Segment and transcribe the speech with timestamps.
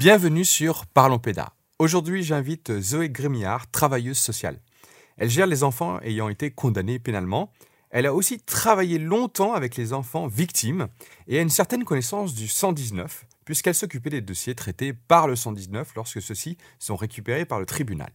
[0.00, 1.50] Bienvenue sur Parlons Pédas.
[1.78, 4.58] Aujourd'hui, j'invite Zoé Grémillard, travailleuse sociale.
[5.18, 7.52] Elle gère les enfants ayant été condamnés pénalement.
[7.90, 10.88] Elle a aussi travaillé longtemps avec les enfants victimes
[11.26, 15.92] et a une certaine connaissance du 119, puisqu'elle s'occupait des dossiers traités par le 119
[15.94, 18.10] lorsque ceux-ci sont récupérés par le tribunal.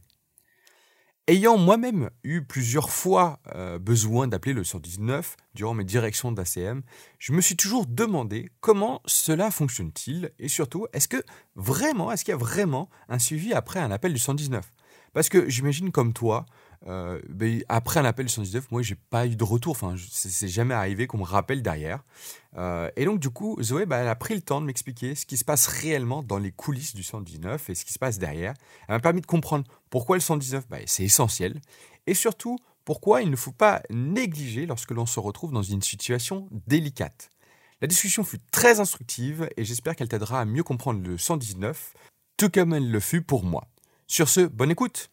[1.28, 6.84] Ayant moi-même eu plusieurs fois euh, besoin d'appeler le 119 durant mes directions d'ACM,
[7.18, 11.24] je me suis toujours demandé comment cela fonctionne-t-il et surtout, est-ce que
[11.56, 14.72] vraiment, est-ce qu'il y a vraiment un suivi après un appel du 119
[15.14, 16.46] Parce que j'imagine comme toi,
[16.88, 19.72] euh, ben, après un appel du 119, moi, j'ai pas eu de retour.
[19.72, 22.04] Enfin, c'est jamais arrivé qu'on me rappelle derrière.
[22.58, 25.26] Euh, et donc, du coup, Zoé, bah, elle a pris le temps de m'expliquer ce
[25.26, 28.54] qui se passe réellement dans les coulisses du 119 et ce qui se passe derrière.
[28.88, 31.60] Elle m'a permis de comprendre pourquoi le 119, bah, c'est essentiel.
[32.08, 36.48] Et surtout, pourquoi il ne faut pas négliger lorsque l'on se retrouve dans une situation
[36.68, 37.32] délicate.
[37.82, 41.94] La discussion fut très instructive et j'espère qu'elle t'aidera à mieux comprendre le 119,
[42.38, 43.68] tout comme elle le fut pour moi.
[44.08, 45.10] Sur ce, bonne écoute!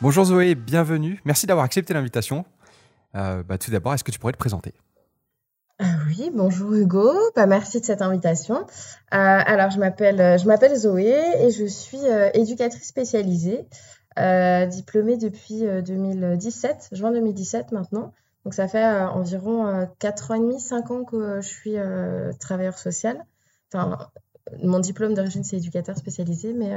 [0.00, 1.20] Bonjour Zoé, bienvenue.
[1.24, 2.44] Merci d'avoir accepté l'invitation.
[3.16, 4.72] Euh, bah, tout d'abord, est-ce que tu pourrais te présenter?
[5.82, 8.58] Euh, oui, bonjour Hugo, bah, merci de cette invitation.
[8.58, 8.62] Euh,
[9.10, 11.98] alors, je m'appelle, Zoé et je suis
[12.34, 13.66] éducatrice spécialisée,
[14.68, 18.12] diplômée depuis 2017, juin 2017 maintenant.
[18.44, 21.74] Donc, ça fait environ 4 ans et demi, 5 ans que je suis
[22.38, 23.26] travailleur social.
[23.74, 23.98] Enfin,
[24.62, 26.76] mon diplôme d'origine, c'est éducateur spécialisé, mais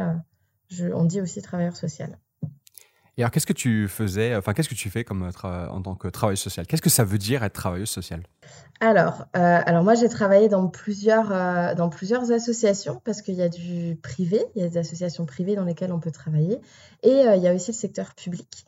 [0.70, 2.18] je, on dit aussi travailleur social.
[3.18, 6.08] Et alors, qu'est-ce que tu faisais, enfin, qu'est-ce que tu fais comme en tant que
[6.08, 6.66] travailleuse sociale?
[6.66, 8.24] Qu'est-ce que ça veut dire être travailleuse sociale?
[8.80, 13.44] Alors, euh, alors, moi, j'ai travaillé dans plusieurs, euh, dans plusieurs associations parce qu'il y
[13.44, 16.60] a du privé, il y a des associations privées dans lesquelles on peut travailler
[17.04, 18.66] et euh, il y a aussi le secteur public.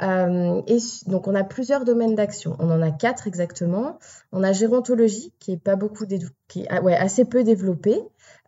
[0.00, 0.78] et
[1.08, 2.56] donc, on a plusieurs domaines d'action.
[2.58, 3.98] On en a quatre exactement.
[4.32, 6.06] On a gérontologie, qui est pas beaucoup,
[6.48, 8.00] qui ouais, assez peu développée.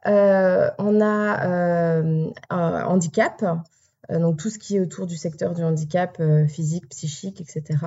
[0.07, 2.03] on a
[2.51, 3.55] handicap, euh,
[4.11, 7.79] donc tout ce qui est autour du secteur du handicap euh, physique, psychique, etc.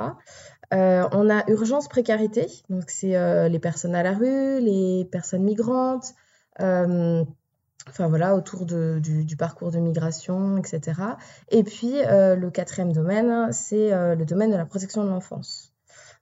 [0.74, 6.14] Euh, on a urgence précarité, donc c'est les personnes à la rue, les personnes migrantes,
[6.58, 11.02] enfin voilà, autour du, parcours de migration, etc.
[11.50, 15.72] Et puis le quatrième domaine, c'est le domaine de la protection de l'enfance,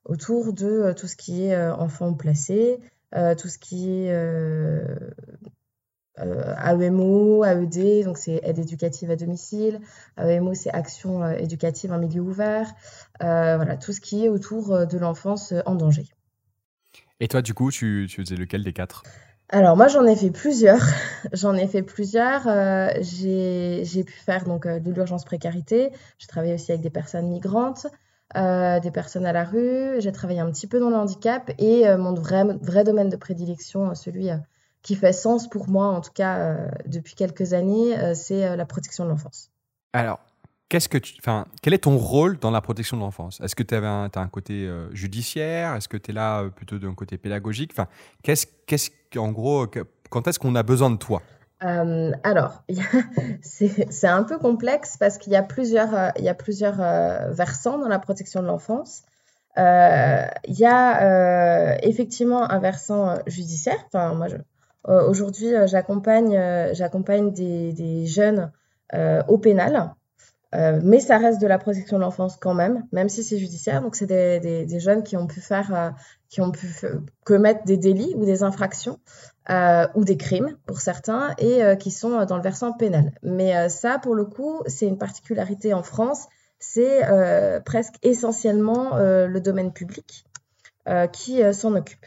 [0.03, 2.81] autour de tout ce qui est enfants placés,
[3.13, 4.13] tout ce qui est
[6.19, 9.79] euh, AEMO, AED, donc c'est aide éducative à domicile.
[10.17, 12.67] AEMO, c'est action euh, éducative en milieu ouvert.
[13.23, 16.05] Euh, voilà, tout ce qui est autour de l'enfance en danger.
[17.19, 19.03] Et toi, du coup, tu, faisais lequel des quatre?
[19.49, 20.81] Alors moi j'en ai fait plusieurs,
[21.33, 22.47] j'en ai fait plusieurs.
[23.01, 25.91] j'ai pu faire donc de l'urgence précarité.
[26.17, 27.85] J'ai travaillé aussi avec des personnes migrantes,
[28.33, 29.99] des personnes à la rue.
[29.99, 33.93] J'ai travaillé un petit peu dans le handicap et mon vrai, vrai domaine de prédilection,
[33.93, 34.29] celui
[34.83, 38.55] qui fait sens pour moi, en tout cas euh, depuis quelques années, euh, c'est euh,
[38.55, 39.49] la protection de l'enfance.
[39.93, 40.19] Alors,
[40.67, 41.15] qu'est-ce que tu,
[41.61, 43.39] quel est ton rôle dans la protection de l'enfance?
[43.41, 45.75] Est-ce que tu as un, un côté judiciaire?
[45.75, 47.71] Est-ce que tu es là plutôt d'un côté pédagogique?
[47.73, 47.87] Enfin,
[48.23, 49.67] qu'est-ce, qu'est-ce, En gros,
[50.09, 51.21] quand est-ce qu'on a besoin de toi?
[51.59, 52.63] Alors,
[53.41, 56.77] c'est un peu complexe parce qu'il y a plusieurs, il y a plusieurs
[57.31, 59.03] versants dans la protection de l'enfance.
[59.55, 63.77] il y a effectivement un versant judiciaire.
[63.85, 64.37] Enfin, moi, je,
[64.87, 68.51] aujourd'hui, euh, j'accompagne, euh, j'accompagne des, jeunes
[69.27, 69.95] au pénal.
[70.83, 73.81] mais ça reste de la protection de l'enfance quand même, même si c'est judiciaire.
[73.81, 75.95] Donc, c'est des, jeunes qui ont pu faire,
[76.29, 76.67] qui ont pu
[77.23, 78.99] commettre des délits ou des infractions
[79.49, 83.13] ou des crimes pour certains et qui sont dans le versant pénal.
[83.23, 86.27] Mais ça, pour le coup, c'est une particularité en France.
[86.59, 87.01] C'est
[87.65, 90.23] presque essentiellement le domaine public
[91.13, 92.05] qui s'en occupe.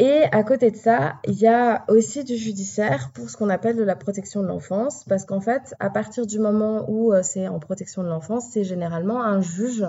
[0.00, 3.76] Et à côté de ça, il y a aussi du judiciaire pour ce qu'on appelle
[3.76, 7.48] de la protection de l'enfance, parce qu'en fait, à partir du moment où euh, c'est
[7.48, 9.84] en protection de l'enfance, c'est généralement un juge,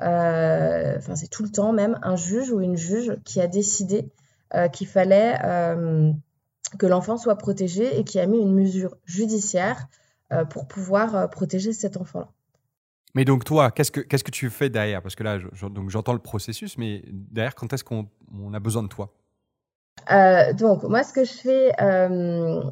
[0.00, 4.08] euh, enfin c'est tout le temps même, un juge ou une juge qui a décidé
[4.54, 5.38] euh, qu'il fallait
[6.78, 9.86] que l'enfant soit protégé et qui a mis une mesure judiciaire
[10.48, 12.30] pour pouvoir protéger cet enfant-là.
[13.14, 15.02] Mais donc toi, qu'est-ce que qu'est-ce que tu fais derrière?
[15.02, 15.38] Parce que là,
[15.88, 18.08] j'entends le processus, mais derrière, quand est-ce qu'on
[18.54, 19.12] a besoin de toi?
[20.10, 22.62] Euh, donc, moi, ce que je fais euh,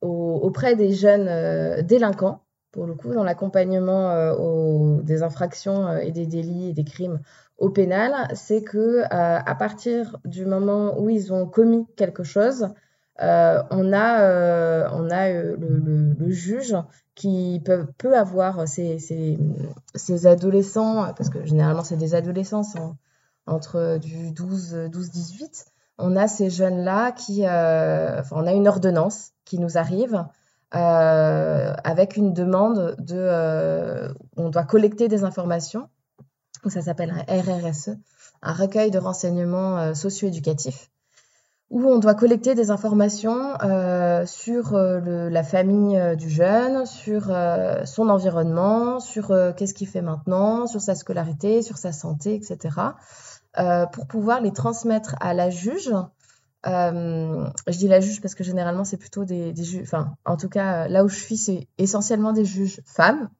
[0.00, 2.42] auprès des jeunes euh, délinquants,
[2.72, 4.34] pour le coup, dans l'accompagnement
[5.02, 7.20] des infractions et des délits et des crimes
[7.58, 12.68] au pénal, c'est que à partir du moment où ils ont commis quelque chose,
[13.18, 14.88] on a,
[15.34, 16.76] le, juge
[17.16, 22.62] qui peut, avoir ces, ces, adolescents, parce que généralement c'est des adolescents
[23.46, 25.66] entre du 12-18,
[26.00, 30.24] on a ces jeunes-là qui, on a une ordonnance qui nous arrive
[30.72, 35.88] euh, avec une demande de, euh, on doit collecter des informations.
[36.68, 37.96] Ça s'appelle un RRSE,
[38.42, 40.90] un recueil de renseignements euh, socio-éducatifs,
[41.70, 43.54] où on doit collecter des informations
[44.26, 47.32] sur la famille du jeune, sur
[47.84, 52.76] son environnement, sur qu'est-ce qu'il fait maintenant, sur sa scolarité, sur sa santé, etc.,
[53.54, 55.92] pour pouvoir les transmettre à la juge
[56.66, 59.82] euh, je dis la juge parce que généralement, c'est plutôt des, juges.
[59.82, 63.30] Enfin, en tout cas, là où je suis, c'est essentiellement des juges femmes.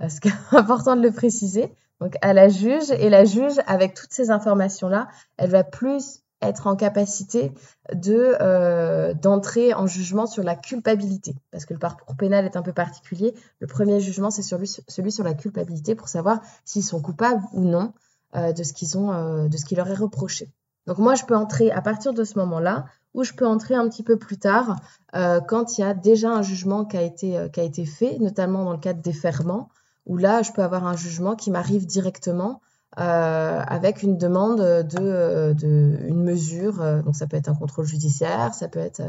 [0.00, 0.20] Euh, c'est
[0.52, 1.72] important de le préciser.
[2.00, 2.90] Donc, à la juge.
[2.90, 7.52] Et la juge, avec toutes ces informations-là, elle va plus être en capacité
[7.92, 12.62] de euh, d'entrer en jugement sur la culpabilité parce que le parcours pénal est un
[12.62, 13.34] peu particulier.
[13.58, 17.92] Le premier jugement c'est celui sur la culpabilité pour savoir s'ils sont coupables ou non
[18.34, 20.50] de ce qu'ils ont de ce qui leur est reproché.
[20.88, 23.86] Donc moi, je peux entrer à partir de ce moment-là ou je peux entrer un
[23.88, 24.76] petit peu plus tard
[25.14, 27.48] euh, quand il y a déjà un jugement qui a été, euh,
[27.84, 29.68] fait, notamment dans le cas de déferment,
[30.06, 32.62] où là, je peux avoir un jugement qui m'arrive directement
[32.98, 37.02] euh, avec une demande de, de, une mesure.
[37.04, 39.02] donc ça peut être un contrôle judiciaire, ça peut être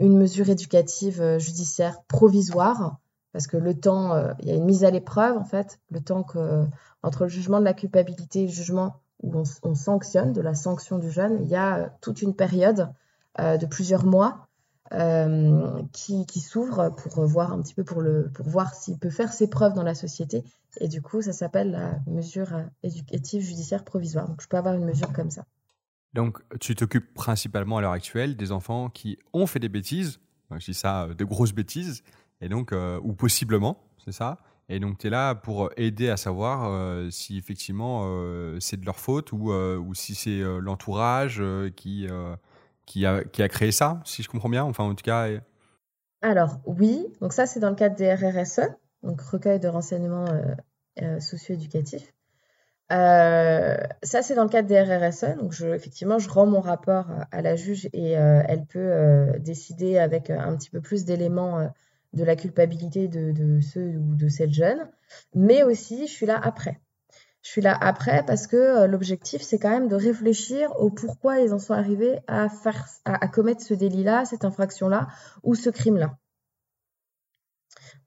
[0.00, 2.96] une mesure éducative judiciaire provisoire,
[3.32, 6.22] parce que le temps, il y a une mise à l'épreuve en fait, le temps
[6.22, 6.66] que
[7.02, 10.98] entre le jugement de la culpabilité et le jugement où on, sanctionne, de la sanction
[10.98, 12.92] du jeune, il y a toute une période
[13.38, 14.48] euh, de plusieurs mois
[14.92, 19.32] euh, qui, s'ouvre pour voir un petit peu pour, le, pour voir s'il peut faire
[19.32, 20.44] ses preuves dans la société.
[20.80, 24.28] Et du coup, ça s'appelle la mesure éducative judiciaire provisoire.
[24.28, 25.44] Donc, je peux avoir une mesure comme ça.
[26.14, 30.18] Donc, tu t'occupes principalement à l'heure actuelle des enfants qui ont fait des bêtises,
[30.50, 32.02] je dis ça, de grosses bêtises,
[32.42, 36.16] et donc, euh, ou possiblement, c'est ça, et donc, tu es là pour aider à
[36.16, 41.42] savoir euh, si effectivement euh, c'est de leur faute ou, ou si c'est l'entourage
[41.76, 42.08] qui,
[42.86, 44.64] qui, a, qui a créé ça, si je comprends bien.
[44.64, 45.28] Enfin, en tout cas.
[46.22, 47.06] Alors, oui.
[47.20, 48.60] Donc, ça, c'est dans le cadre des RRSE,
[49.02, 50.26] donc recueil de renseignements
[51.18, 52.14] socio-éducatifs.
[52.88, 55.36] ça, c'est dans le cadre des RRSE.
[55.38, 60.56] Donc, effectivement, je rends mon rapport à la juge et elle peut décider avec un
[60.56, 61.68] petit peu plus d'éléments
[62.12, 64.88] de la culpabilité de, ceux ou de cette jeune,
[65.34, 66.80] mais aussi je suis là après.
[67.42, 71.40] Je suis là après parce que euh, l'objectif, c'est quand même de réfléchir au pourquoi
[71.40, 75.08] ils en sont arrivés à, faire, à, commettre ce délit-là, cette infraction-là
[75.42, 76.16] ou ce crime-là.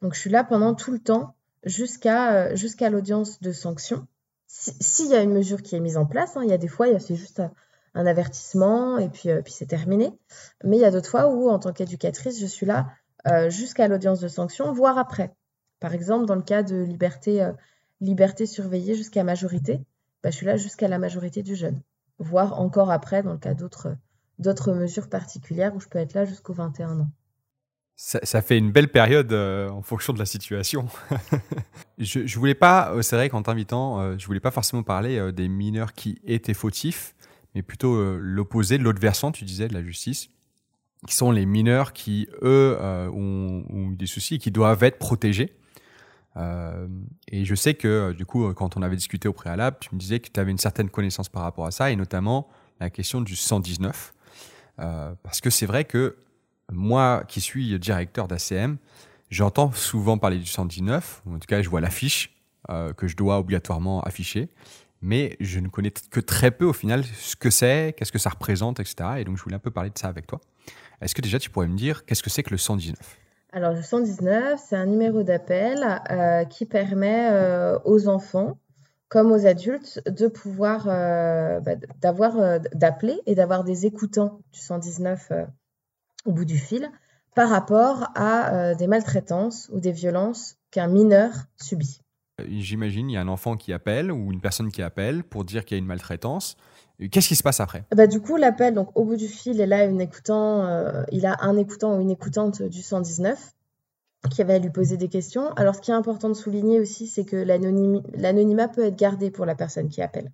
[0.01, 4.07] Donc je suis là pendant tout le temps jusqu'à euh, jusqu'à l'audience de sanction.
[4.47, 6.69] S'il y a une mesure qui est mise en place, hein, il y a des
[6.69, 7.41] fois, c'est juste
[7.95, 10.13] un avertissement et puis, euh, puis c'est terminé.
[10.63, 12.87] Mais il y a d'autres fois où, en tant qu'éducatrice, je suis là
[13.49, 15.35] jusqu'à l'audience de sanction, voire après.
[15.79, 19.79] Par exemple, dans le cas de liberté, euh, surveillée jusqu'à majorité,
[20.23, 21.81] bah, je suis là jusqu'à la majorité du jeune,
[22.19, 26.53] voire encore après dans le cas d'autres mesures particulières où je peux être là jusqu'aux
[26.53, 27.09] 21 ans.
[27.97, 30.87] Ça, fait une belle période euh, en fonction de la situation.
[31.97, 35.93] je, ne voulais pas, c'est vrai qu'en t'invitant, je voulais pas forcément parler des mineurs
[35.93, 37.15] qui étaient fautifs,
[37.53, 40.29] mais plutôt l'opposé, l'autre versant, tu disais, de la justice
[41.05, 44.97] qui sont les mineurs qui, eux, euh, ont, eu des soucis et qui doivent être
[44.97, 45.53] protégés.
[46.37, 46.87] Euh,
[47.27, 50.19] et je sais que, du coup, quand on avait discuté au préalable, tu me disais
[50.19, 53.35] que tu avais une certaine connaissance par rapport à ça, et notamment la question du
[53.35, 54.13] 119.
[54.79, 56.17] Euh, parce que c'est vrai que
[56.71, 58.77] moi, qui suis directeur d'ACM,
[59.29, 62.31] j'entends souvent parler du 119, en tout cas, je vois l'affiche
[62.97, 64.49] que je dois obligatoirement afficher,
[65.05, 68.31] mais je ne connais que très peu au final ce que c'est, qu'est-ce que ça
[68.31, 68.95] représente, etc.
[69.19, 70.41] Et donc, je voulais un peu parler de ça avec toi.
[70.99, 72.97] Est-ce que déjà tu pourrais me dire qu'est-ce que c'est que le 119
[73.51, 78.57] Alors le 119, c'est un numéro d'appel euh, qui permet euh, aux enfants
[79.07, 85.31] comme aux adultes de pouvoir euh, bah, d'avoir d'appeler et d'avoir des écoutants du 119
[86.25, 86.89] au bout du fil
[87.35, 92.01] par rapport à des maltraitances ou des violences qu'un mineur subit.
[92.43, 95.63] J'imagine, il y a un enfant qui appelle ou une personne qui appelle pour dire
[95.63, 96.57] qu'il y a une maltraitance.
[97.11, 97.85] Qu'est-ce qui se passe après?
[97.95, 101.25] Bah, Du coup, l'appel, donc au bout du fil, est là une écoutant, euh, il
[101.25, 103.53] a un écoutant ou une écoutante du 119
[104.31, 105.53] qui va lui poser des questions.
[105.53, 109.45] Alors, ce qui est important de souligner aussi, c'est que l'anonymat peut être gardé pour
[109.45, 110.31] la personne qui appelle.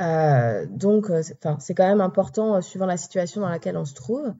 [0.00, 1.22] Euh, donc, euh,
[1.60, 4.34] c'est quand même important suivant la situation dans laquelle on se trouve.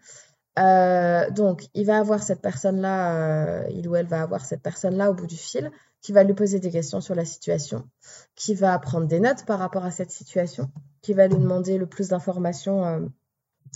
[0.57, 5.27] donc, il va avoir cette personne-là, il ou elle va avoir cette personne-là au bout
[5.27, 5.71] du fil
[6.01, 7.89] qui va lui poser des questions sur la situation,
[8.35, 10.71] qui va prendre des notes par rapport à cette situation,
[11.03, 13.01] qui va lui demander le plus d'informations euh,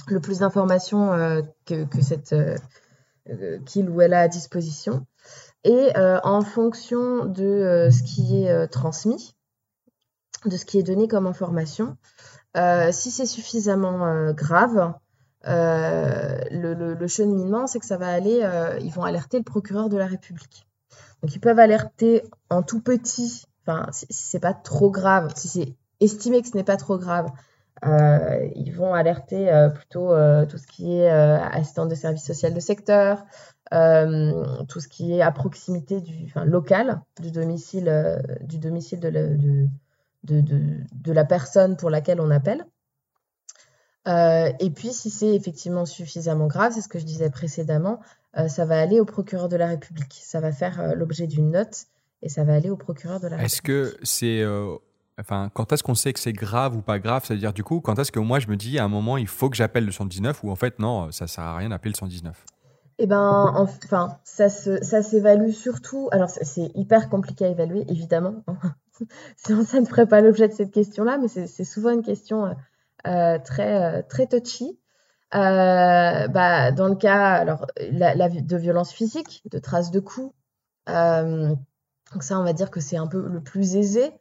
[0.09, 1.11] le plus d'informations
[1.67, 2.35] que, que, cette
[3.67, 5.07] qu'il ou elle a à disposition.
[5.65, 9.37] Et en fonction de ce qui est transmis,
[10.47, 11.97] de ce qui est donné comme information,
[12.57, 14.95] si c'est suffisamment grave,
[15.45, 18.41] le, le, cheminement, c'est que ça va aller,
[18.81, 20.67] ils vont alerter le procureur de la République.
[21.23, 26.43] Ils peuvent alerter en tout petit, enfin si, c'est pas trop grave, si c'est estimé
[26.43, 27.31] que ce n'est pas trop grave,
[27.85, 32.55] euh, ils vont alerter euh, plutôt euh, tout ce qui est assistant de service social
[32.55, 33.25] de secteur,
[33.71, 39.69] tout ce qui est à proximité du, enfin, local du domicile, du domicile de, de,
[40.25, 40.41] de,
[40.93, 42.67] de, la personne pour laquelle on appelle.
[44.07, 48.01] Et puis, si c'est effectivement suffisamment grave, c'est ce que je disais précédemment,
[48.39, 50.21] euh, ça va aller au procureur de la République.
[50.23, 51.87] Ça va faire euh, l'objet d'une note
[52.23, 53.53] et ça va aller au procureur de la République.
[53.53, 54.41] Est-ce que c'est.
[54.41, 54.77] Euh,
[55.21, 57.25] enfin, quand est-ce qu'on sait que c'est grave ou pas grave?
[57.27, 59.51] C'est-à-dire, du coup, quand est-ce que moi je me dis à un moment il faut
[59.51, 62.45] que j'appelle le 119 ou en fait, non, ça sert à rien d'appeler le 119
[62.99, 66.09] eh ben, enfin, ça, ça s'évalue surtout.
[66.13, 68.45] Alors, c'est hyper compliqué à évaluer, évidemment.
[69.37, 72.55] Sinon, ça ne ferait pas l'objet de cette question-là, mais c'est souvent une question
[73.05, 74.79] très, très touchy.
[75.35, 80.35] Euh, bah, dans le cas alors, de violence physique, de traces de coups,
[80.91, 81.55] euh,
[82.13, 84.13] donc ça, on va dire que c'est un peu le plus aisé.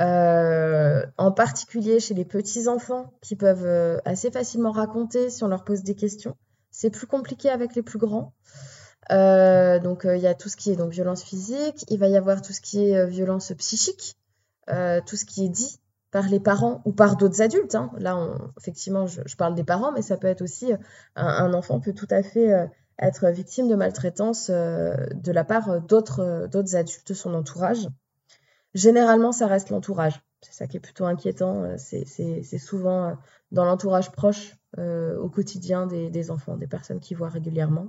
[0.00, 5.64] Euh, en particulier chez les petits enfants qui peuvent assez facilement raconter si on leur
[5.64, 6.36] pose des questions.
[6.70, 8.34] C'est plus compliqué avec les plus grands.
[9.10, 12.42] donc il y a tout ce qui est donc violence physique, il va y avoir
[12.42, 14.16] tout ce qui est violence psychique,
[14.68, 15.80] tout ce qui est dit
[16.10, 17.74] par les parents ou par d'autres adultes.
[17.74, 17.90] Hein.
[17.98, 18.16] Là,
[18.58, 20.76] effectivement, je, parle des parents, mais ça peut être aussi euh,
[21.16, 22.66] un, enfant peut tout à fait euh,
[22.98, 27.88] être victime de maltraitance euh, de la part d'autres adultes de son entourage.
[28.74, 30.20] Généralement, ça reste l'entourage.
[30.40, 31.76] C'est ça qui est plutôt inquiétant.
[31.78, 33.16] C'est souvent
[33.50, 37.88] dans l'entourage proche au quotidien des, enfants, des personnes qui voient régulièrement.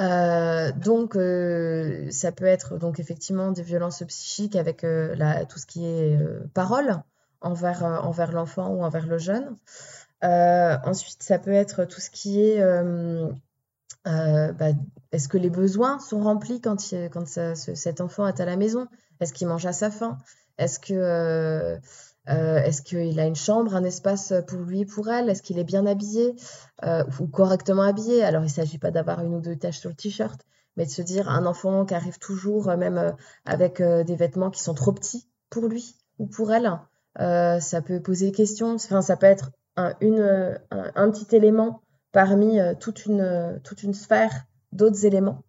[0.00, 5.14] Euh, donc, euh, ça peut être donc effectivement des violences psychiques avec euh,
[5.48, 6.18] tout ce qui est
[6.54, 7.02] parole
[7.40, 9.56] envers, envers l'enfant ou envers le jeune.
[10.22, 12.62] ensuite, ça peut être tout ce qui est
[14.04, 14.68] bah,
[15.12, 16.82] est-ce que les besoins sont remplis quand,
[17.12, 18.88] quand cet enfant est à la maison?
[19.20, 20.18] Est-ce qu'il mange à sa faim?
[20.58, 21.78] Est-ce que
[22.28, 25.28] euh, est-ce qu'il a une chambre, un espace pour lui, pour elle?
[25.28, 26.36] Est-ce qu'il est bien habillé
[26.84, 28.22] euh, ou correctement habillé?
[28.22, 30.40] Alors, il ne s'agit pas d'avoir une ou deux taches sur le t-shirt,
[30.76, 34.62] mais de se dire un enfant qui arrive toujours, euh, même avec des vêtements qui
[34.62, 36.70] sont trop petits pour lui ou pour elle,
[37.16, 38.74] ça peut poser des questions.
[38.74, 45.42] Enfin, ça peut être un, petit élément parmi toute, une, toute une sphère d'autres éléments.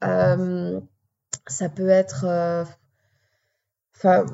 [0.00, 2.66] ça peut être.
[3.94, 4.26] Enfin,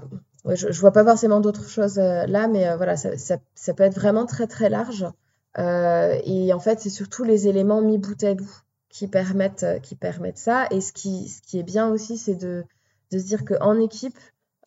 [0.55, 3.39] je vois pas forcément d'autres choses euh, là, mais euh, voilà, ça,
[3.75, 5.07] peut être vraiment très très large.
[5.59, 9.67] Euh, et en fait, c'est surtout les éléments mis bout à bout qui permettent,
[10.35, 10.67] ça.
[10.71, 12.65] Et ce qui, est bien aussi, c'est de,
[13.11, 14.19] de se dire qu'en équipe,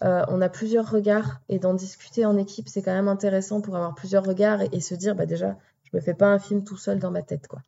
[0.01, 3.93] on a plusieurs regards et d'en discuter en équipe, c'est quand même intéressant pour avoir
[3.93, 6.99] plusieurs regards et, se dire, bah déjà, je me fais pas un film tout seul
[6.99, 7.61] dans ma tête, quoi.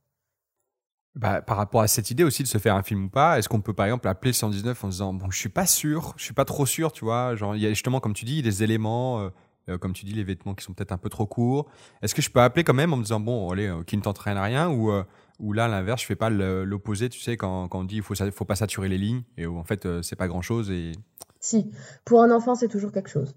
[1.16, 3.48] Bah, par rapport à cette idée aussi de se faire un film ou pas, est-ce
[3.48, 6.34] qu'on peut par exemple appeler 119 en disant bon je suis pas sûr, je suis
[6.34, 9.20] pas trop sûr, tu vois, genre il y a justement comme tu dis des éléments,
[9.20, 9.30] euh,
[9.70, 11.70] euh, comme tu dis les vêtements qui sont peut-être un peu trop courts.
[12.02, 14.02] Est-ce que je peux appeler quand même en me disant bon allez euh, qui ne
[14.02, 14.92] tente rien à rien ou
[15.40, 18.16] ou là l'inverse je fais pas l'opposé, tu sais quand, quand on dit il faut
[18.32, 20.94] faut pas saturer les lignes et où en fait c'est pas grand chose et
[21.40, 21.72] si.
[22.06, 23.36] Pour un enfant c'est toujours quelque chose.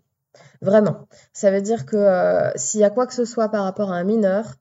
[0.62, 1.08] Vraiment.
[1.34, 4.04] Ça veut dire que s'il y a quoi que ce soit par rapport à un
[4.04, 4.54] mineur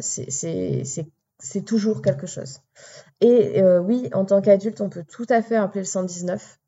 [0.00, 1.08] c'est
[1.40, 2.60] c'est toujours quelque chose.
[3.20, 6.58] Et euh, oui, en tant qu'adulte, on peut tout à fait appeler le 119.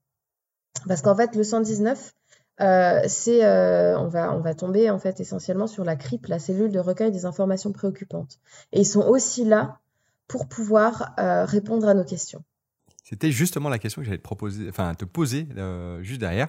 [0.87, 2.13] Parce qu'en fait, le 119,
[2.61, 6.39] euh, c'est, euh, on, va, on va tomber en fait essentiellement sur la CRIP, la
[6.39, 8.39] cellule de recueil des informations préoccupantes.
[8.73, 9.81] Et ils sont aussi là
[10.29, 12.45] pour pouvoir répondre à nos questions.
[13.03, 15.49] C'était justement la question que j'allais te proposer, enfin te poser
[16.03, 16.47] juste derrière,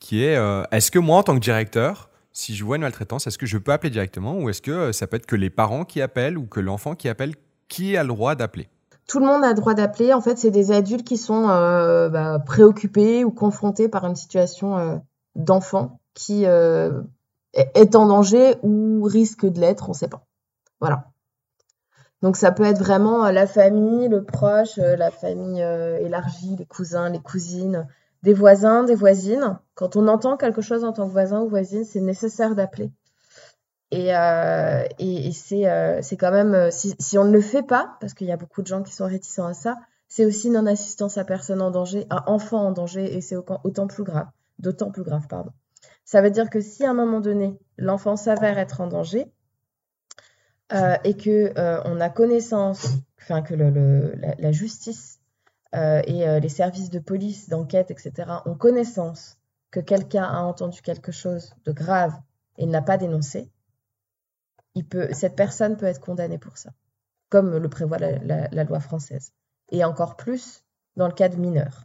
[0.00, 0.36] qui est
[0.72, 3.58] est-ce que moi, en tant que directeur, si je vois une maltraitance, est-ce que je
[3.58, 6.46] peux appeler directement ou est-ce que ça peut être que les parents qui appellent ou
[6.46, 7.36] que l'enfant qui appelle
[7.68, 8.68] qui a le droit d'appeler?
[9.06, 10.12] Tout le monde a le droit d'appeler.
[10.12, 14.78] En fait, c'est des adultes qui sont euh, bah, préoccupés ou confrontés par une situation
[14.78, 14.96] euh,
[15.34, 17.02] d'enfant qui euh,
[17.52, 20.26] est en danger ou risque de l'être, on ne sait pas.
[20.80, 21.08] Voilà.
[22.22, 27.18] Donc ça peut être vraiment la famille, le proche, la famille élargie, les cousins, les
[27.18, 27.88] cousines,
[28.22, 29.58] des voisins, des voisines.
[29.74, 32.92] Quand on entend quelque chose en tant que voisin ou voisine, c'est nécessaire d'appeler.
[33.92, 38.26] Et, euh, euh, c'est quand même, euh, si, on ne le fait pas, parce qu'il
[38.26, 39.76] y a beaucoup de gens qui sont réticents à ça,
[40.08, 44.02] c'est aussi non-assistance à personne en danger, à enfant en danger, et c'est autant plus
[44.02, 45.50] grave, d'autant plus grave, pardon.
[46.06, 49.30] Ça veut dire que si à un moment donné, l'enfant s'avère être en danger,
[51.04, 51.52] et que
[51.86, 55.20] on a connaissance, enfin que la, justice
[55.74, 58.12] et les services de police, d'enquête, etc.,
[58.46, 59.36] ont connaissance
[59.70, 62.14] que quelqu'un a entendu quelque chose de grave
[62.56, 63.51] et ne l'a pas dénoncé,
[64.74, 66.70] il peut, cette personne peut être condamnée pour ça,
[67.28, 69.32] comme le prévoit la loi française.
[69.70, 70.64] Et encore plus
[70.96, 71.84] dans le cas de mineurs.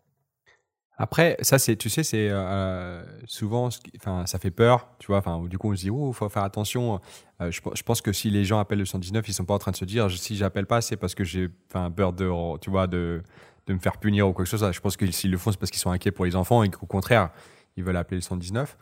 [0.99, 5.19] Après, ça, c'est, tu sais, c'est euh, souvent, enfin, ça fait peur, tu vois.
[5.19, 6.99] Enfin, du coup, on se dit, oh, faut faire attention.
[7.39, 9.71] Euh, je, pense que si les gens appellent le 119, ils sont pas en train
[9.71, 11.49] de se dire, si j'appelle pas, c'est parce que j'ai,
[11.95, 13.21] peur de, tu vois, de,
[13.67, 14.71] de me faire punir ou quoi que ce soit.
[14.71, 16.69] Je pense que s'ils le font, c'est parce qu'ils sont inquiets pour les enfants et
[16.69, 17.29] qu'au contraire,
[17.75, 18.75] ils veulent appeler le 119.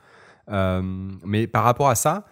[0.47, 0.81] Euh,
[1.25, 2.25] mais par rapport à ça,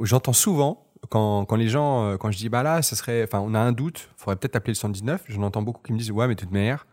[0.00, 3.54] j'entends souvent quand, quand, les gens, quand je dis, bah là, ça serait, enfin, on
[3.54, 5.24] a un doute, faudrait peut-être appeler le 119.
[5.28, 6.86] J'en entends beaucoup qui me disent, ouais, mais de toute manière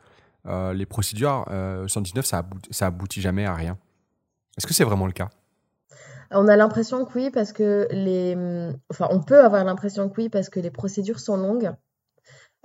[0.46, 1.46] euh, les procédures
[1.88, 3.78] 119, euh, ça, aboutit, ça aboutit jamais à rien.
[4.58, 5.30] Est-ce que c'est vraiment le cas?
[6.32, 8.36] On a l'impression que oui, parce que les.
[8.92, 11.72] Enfin, on peut avoir l'impression que oui, parce que les procédures sont longues.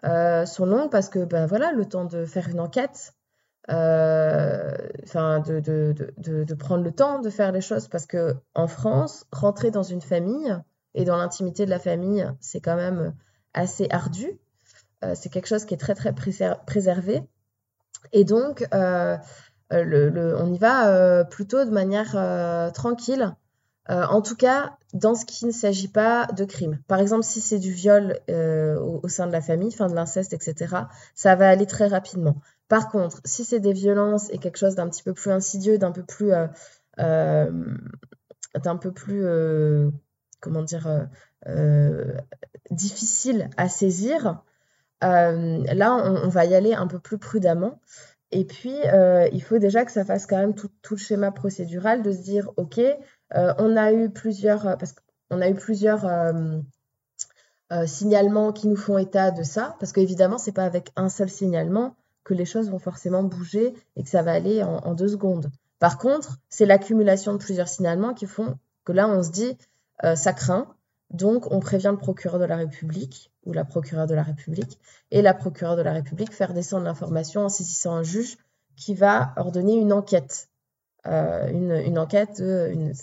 [0.04, 3.14] Euh, sont longues parce que, ben voilà, le temps de faire une enquête,
[3.68, 8.66] enfin, de, de, de, de, prendre le temps de faire les choses, parce que en
[8.66, 10.54] France, rentrer dans une famille
[10.94, 13.14] et dans l'intimité de la famille, c'est quand même
[13.52, 14.38] assez ardu.
[15.14, 16.12] c'est quelque chose qui est très, très
[16.66, 17.22] préservé.
[18.12, 18.66] Et donc,
[19.72, 23.34] euh, le, on y va euh, plutôt de manière euh, tranquille.
[23.88, 26.78] en tout cas, dans ce qui ne s'agit pas de crime.
[26.88, 30.76] Par exemple, si c'est du viol au, sein de la famille, fin de l'inceste, etc.,
[31.14, 32.36] ça va aller très rapidement.
[32.68, 35.92] Par contre, si c'est des violences et quelque chose d'un petit peu plus insidieux, d'un
[35.92, 36.30] peu plus,
[36.96, 39.26] d'un peu plus,
[40.44, 41.08] comment dire,
[42.70, 44.42] difficile à saisir,
[45.04, 47.80] euh, là, on, va y aller un peu plus prudemment.
[48.30, 52.02] Et puis, euh, il faut déjà que ça fasse quand même tout, le schéma procédural
[52.02, 54.94] de se dire, OK, euh, on a eu plusieurs, parce
[55.28, 56.06] qu'on a eu plusieurs
[57.86, 61.96] signalements qui nous font état de ça, parce qu'évidemment, c'est pas avec un seul signalement
[62.22, 65.50] que les choses vont forcément bouger et que ça va aller en, en deux secondes.
[65.78, 69.58] Par contre, c'est l'accumulation de plusieurs signalements qui font que là, on se dit,
[70.02, 70.74] ça craint,
[71.10, 74.78] donc on prévient le procureur de la République ou la procureure de la République,
[75.10, 78.36] et la procureure de la République faire descendre l'information en saisissant un juge
[78.76, 80.48] qui va ordonner une enquête,
[81.06, 82.42] euh, une, enquête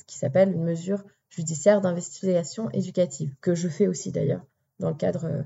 [0.07, 4.45] qui s'appelle une mesure judiciaire d'investigation éducative, que je fais aussi d'ailleurs
[4.79, 5.45] dans, le cadre,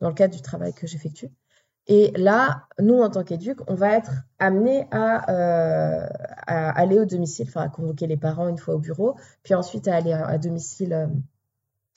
[0.00, 1.30] dans le cadre du travail que j'effectue.
[1.86, 6.06] Et là, nous, en tant qu'éduc, on va être amené à, euh,
[6.46, 9.96] aller au domicile, enfin à convoquer les parents une fois au bureau, puis ensuite à
[9.96, 11.06] aller à, domicile, euh,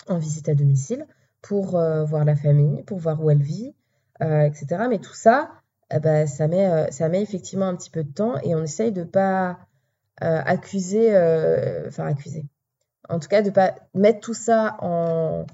[0.09, 1.07] en visite à domicile,
[1.41, 3.73] pour euh, voir la famille, pour voir où elle vit,
[4.21, 4.87] euh, etc.
[4.89, 5.51] Mais tout ça,
[6.01, 8.91] ben, ça, met, euh, ça met effectivement un petit peu de temps et on essaye
[8.91, 9.59] de ne pas
[10.19, 11.11] accuser,
[11.87, 12.47] enfin accuser,
[13.07, 15.45] en tout cas de ne pas mettre tout ça en,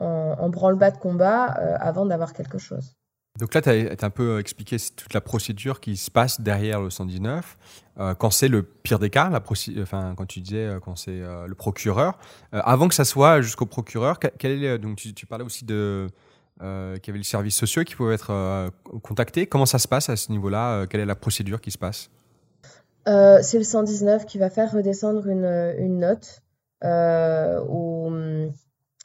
[0.00, 2.96] en, en branle-bas de combat avant d'avoir quelque chose.
[3.38, 6.90] Donc là, tu as, un peu expliqué toute la procédure qui se passe derrière le
[6.90, 7.56] 119.
[7.98, 9.30] Euh, quand c'est le pire des cas,
[9.80, 12.18] enfin, quand tu disais euh, quand c'est euh, le procureur,
[12.52, 14.18] avant que ça soit jusqu'au procureur,
[14.80, 16.08] donc tu, parlais aussi de
[16.60, 18.70] qu'il y avait les services sociaux qui pouvaient être
[19.02, 19.46] contactés.
[19.46, 22.10] Comment ça se passe à ce niveau-là Quelle est la procédure qui se passe?
[23.06, 26.42] C'est le 119 qui va faire redescendre une, une note
[26.84, 28.12] au,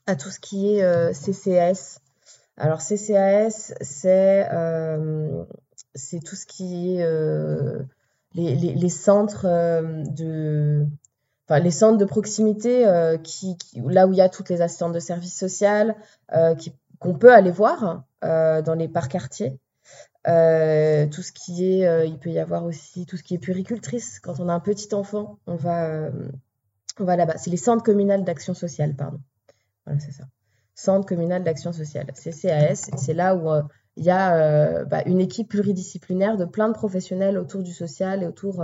[0.06, 2.00] à tout ce qui est CCS,
[2.58, 5.44] alors CCAS, c'est euh,
[6.26, 7.84] tout ce qui est euh,
[8.34, 10.88] les, les, centres euh, de
[11.46, 12.86] enfin, les centres de proximité
[13.24, 15.96] qui, là où il y a toutes les assistantes de services social
[17.00, 19.60] qu'on peut aller voir dans les parcs quartiers.
[20.26, 24.20] tout ce qui est, il peut y avoir aussi tout ce qui est puricultrice.
[24.20, 26.10] Quand on a un petit enfant, on va,
[26.98, 27.38] va là-bas.
[27.38, 29.20] C'est les centres communaux d'action sociale, pardon.
[29.86, 30.24] Voilà, c'est ça.
[30.80, 32.92] Centre communal d'action sociale, CCAS.
[32.98, 33.64] C'est là où euh,
[33.96, 38.22] il y a euh, bah, une équipe pluridisciplinaire de plein de professionnels autour du social
[38.22, 38.64] et autour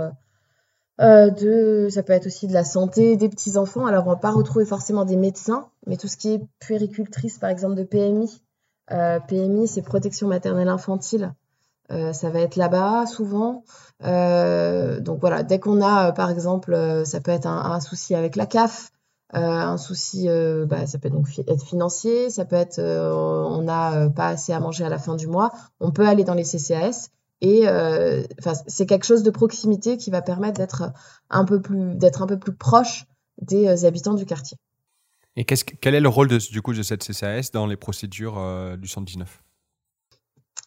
[1.00, 3.86] euh, de, ça peut être aussi de la santé des petits enfants.
[3.86, 7.50] Alors on va pas retrouver forcément des médecins, mais tout ce qui est puéricultrice, par
[7.50, 8.40] exemple de PMI.
[9.26, 11.34] PMI, c'est protection maternelle infantile.
[11.88, 13.64] ça va être là-bas souvent.
[14.00, 18.92] donc voilà, dès qu'on a, par exemple, ça peut être un, souci avec la CAF,
[19.32, 24.08] un souci, euh, bah, ça peut donc être financier, ça peut être euh, on n'a
[24.10, 25.52] pas assez à manger à la fin du mois.
[25.80, 27.08] On peut aller dans les CCAS
[27.40, 27.66] et
[28.66, 30.92] c'est quelque chose de proximité qui va permettre d'être
[31.30, 33.06] un peu plus d'être un peu plus proche
[33.40, 34.56] des habitants du quartier.
[35.36, 38.38] Et quel est le rôle de, du coup de cette CCAS dans les procédures
[38.78, 39.42] du 119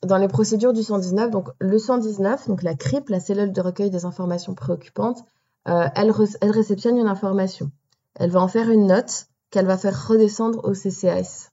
[0.04, 3.89] Dans les procédures du 119, donc le 119, donc la CRIP, la cellule de recueil
[3.89, 5.24] des informations préoccupantes,
[5.65, 7.72] elle, elle réceptionne une information
[8.20, 11.50] elle va en faire une note qu'elle va faire redescendre au CCAS.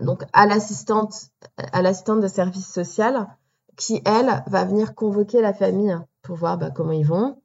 [0.00, 3.26] donc à l'assistante, à l'assistante de service social,
[3.76, 7.40] qui elle va venir convoquer la famille pour voir bah, comment ils vont,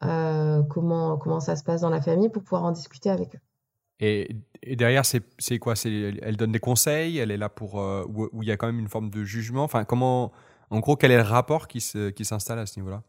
[0.00, 3.40] comment comment ça se passe dans la famille, pour pouvoir en discuter avec eux.
[4.02, 4.36] Et,
[4.76, 5.74] derrière, c'est quoi?
[5.84, 7.18] Elle donne des conseils?
[7.18, 7.80] Elle est là pour.
[7.80, 9.62] Euh, où, il y a quand même une forme de jugement?
[9.62, 10.32] Enfin, comment.
[10.70, 13.02] En gros, quel est le rapport qui s'installe à ce niveau-là?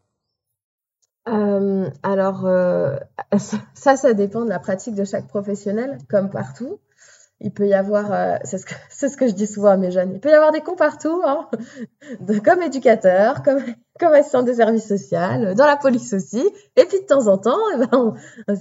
[1.28, 2.98] Euh, alors, euh,
[3.74, 6.80] ça, ça dépend de la pratique de chaque professionnel, comme partout
[7.44, 8.66] il peut y avoir, euh, c'est ce,
[9.08, 11.22] ce, que je dis souvent à mes jeunes, il peut y avoir des cons partout,
[11.26, 11.48] hein,
[12.44, 13.60] comme éducateur, comme,
[14.00, 16.44] comme assistant de service social, dans la police aussi.
[16.78, 18.14] Et puis de temps en temps, eh ben,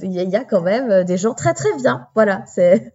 [0.03, 2.09] il y, a quand même des gens très très bien.
[2.15, 2.93] Voilà, c'est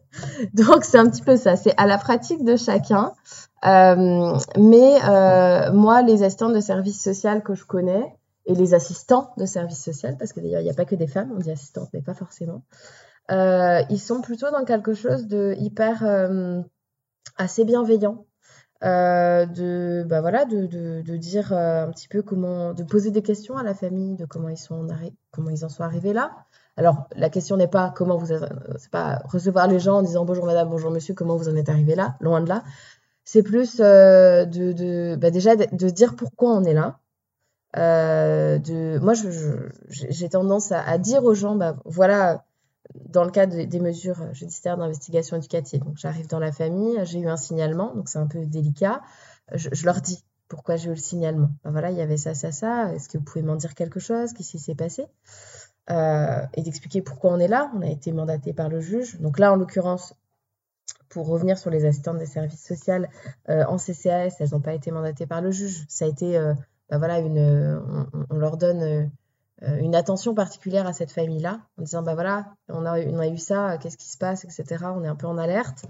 [0.53, 1.55] donc c'est un petit peu ça.
[1.55, 3.13] C'est à la pratique de chacun.
[3.65, 8.16] Euh, mais euh, moi, les assistants de service social que je connais
[8.47, 11.07] et les assistants de service social, parce que d'ailleurs il n'y a pas que des
[11.07, 12.63] femmes, on dit assistantes, mais pas forcément.
[13.29, 16.61] Euh, ils sont plutôt dans quelque chose de hyper euh,
[17.37, 18.25] assez bienveillant.
[18.83, 23.23] Euh, de bah voilà de, de, de dire un petit peu comment de poser des
[23.23, 24.85] questions à la famille de comment ils sont
[25.31, 29.19] comment ils en sont arrivés là alors la question n'est pas comment vous c'est pas
[29.25, 32.17] recevoir les gens en disant bonjour madame bonjour monsieur comment vous en êtes arrivé là
[32.19, 32.63] loin de là
[33.23, 36.99] c'est plus de, de bah déjà de, dire pourquoi on est là
[37.77, 39.13] de moi
[39.89, 42.43] j'ai tendance à, dire aux gens bah voilà
[42.95, 45.83] dans le cadre des mesures judiciaires d'investigation éducative.
[45.83, 49.01] Donc, j'arrive dans la famille, j'ai eu un signalement, donc c'est un peu délicat.
[49.53, 51.49] Je, leur dis pourquoi j'ai eu le signalement.
[51.63, 52.93] Ben voilà, il y avait ça, ça, ça.
[52.93, 54.33] Est-ce que vous pouvez m'en dire quelque chose?
[54.33, 55.05] Qu'est-ce qui s'est passé?
[55.89, 57.71] Euh, Et d'expliquer pourquoi on est là.
[57.75, 59.19] On a été mandaté par le juge.
[59.19, 60.13] Donc là, en l'occurrence,
[61.09, 63.05] pour revenir sur les assistantes des services sociaux
[63.49, 65.85] euh, en CCAS, elles n'ont pas été mandatées par le juge.
[65.87, 66.53] Ça a été, euh,
[66.89, 67.81] ben voilà, une,
[68.29, 69.11] on leur donne
[69.63, 73.37] euh, une attention particulière à cette famille-là, en disant bah voilà, on a, a eu
[73.37, 74.85] ça, qu'est-ce qui se passe, etc.
[74.95, 75.85] On est un peu en alerte.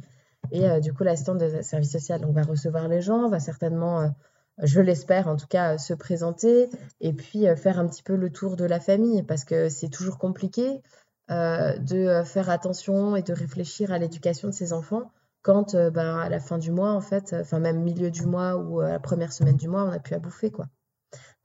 [0.52, 4.08] Et euh, du coup, l'assistante de service social va recevoir les gens, va certainement, euh,
[4.64, 6.70] je l'espère en tout cas, se présenter
[7.02, 10.18] et puis faire un petit peu le tour de la famille parce que c'est toujours
[10.18, 10.82] compliqué
[11.30, 15.12] de faire attention et de réfléchir à l'éducation de ses enfants
[15.44, 18.82] quand bah, à la fin du mois, en fait, enfin même milieu du mois ou
[18.82, 20.68] la première semaine du mois, on n'a plus à bouffer quoi.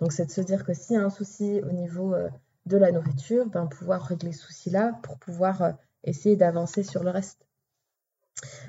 [0.03, 2.29] Donc, c'est de se dire que s'il y a un souci au niveau euh,
[2.67, 5.71] de la nourriture, ben, pouvoir régler ce souci-là pour pouvoir euh,
[6.03, 7.47] essayer d'avancer sur le reste.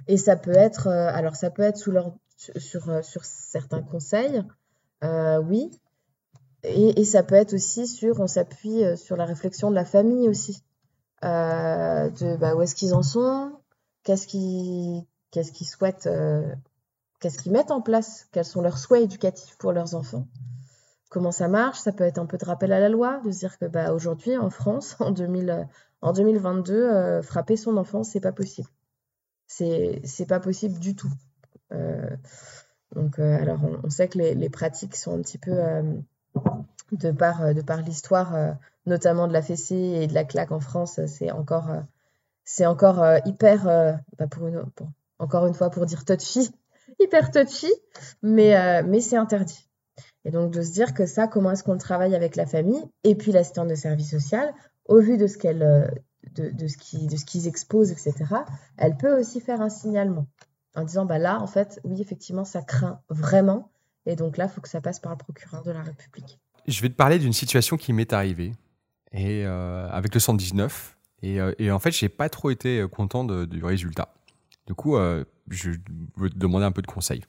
[0.08, 4.43] Et ça peut être, euh, alors ça peut être sur, certains conseils,
[5.02, 5.72] oui,
[6.62, 10.63] et, ça peut être aussi sur, on s'appuie sur la réflexion de la famille aussi,
[11.24, 13.54] de bah, où est-ce qu'ils en sont,
[14.04, 16.10] qu'est-ce qu'ils souhaitent,
[17.19, 20.28] qu'est-ce qu'ils mettent en place, quels sont leurs souhaits éducatifs pour leurs enfants
[21.13, 21.80] comment ça marche.
[21.80, 23.93] Ça peut être un peu de rappel à la loi, de se dire que bah,
[23.93, 25.67] aujourd'hui, en France, en, 2000,
[26.02, 28.67] en 2022, euh, frapper son enfant, c'est pas possible.
[29.47, 31.12] C'est, pas possible du tout.
[31.71, 32.10] Euh,
[32.95, 35.56] donc, euh, alors, on, sait que les, pratiques sont un petit peu,
[36.91, 38.56] de par, de l'histoire,
[38.88, 41.69] notamment de la fessée et de la claque en France, c'est encore,
[42.45, 43.65] c'est encore hyper,
[44.17, 44.26] bah,
[45.19, 46.52] encore une fois, pour dire touchy,
[46.99, 47.71] hyper touchy,
[48.23, 49.69] mais, mais c'est interdit.
[50.25, 53.15] Et donc de se dire que ça, comment est-ce qu'on travaille avec la famille et
[53.15, 54.53] puis l'assistante de service social,
[54.86, 55.88] au vu de ce qu'elle, euh,
[56.36, 58.13] de, ce qui, de ce qu'ils exposent, etc.
[58.77, 60.27] Elle peut aussi faire un signalement
[60.75, 63.71] en disant bah là, en fait, oui, effectivement, ça craint vraiment.
[64.05, 66.39] Et donc là, il faut que ça passe par le procureur de la République.
[66.67, 68.53] Je vais te parler d'une situation qui m'est arrivée
[69.12, 70.97] et euh, avec le 119.
[71.21, 74.13] Et, euh, et en fait, j'ai pas trop été content du résultat.
[74.67, 74.97] Du coup,
[75.49, 75.71] je
[76.15, 77.23] veux te demander un peu de conseils.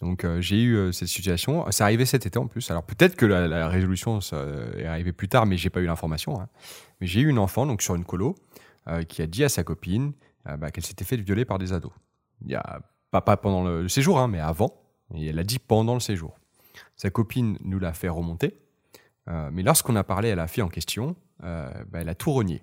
[0.00, 1.66] Donc euh, j'ai eu euh, cette situation.
[1.70, 2.70] C'est arrivé cet été en plus.
[2.70, 6.40] Alors peut-être que la, résolution est arrivée plus tard, mais j'ai pas eu l'information.
[6.40, 6.48] Hein.
[7.00, 8.34] Mais j'ai eu une enfant donc sur une colo
[8.88, 10.12] euh, qui a dit à sa copine
[10.58, 11.92] bah, qu'elle s'était fait violer par des ados.
[12.42, 14.82] Il y a pas, pas pendant le, séjour, hein, mais avant.
[15.14, 16.38] Et elle a dit pendant le séjour.
[16.96, 18.58] Sa copine nous l'a fait remonter.
[19.26, 22.62] mais lorsqu'on a parlé à la fille en question, bah, elle a tout renié.